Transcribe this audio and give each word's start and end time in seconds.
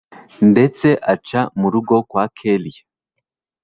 ndetse 0.51 0.87
aca 1.13 1.41
murugo 1.59 1.95
kwa 2.09 2.25
kellia 2.37 2.83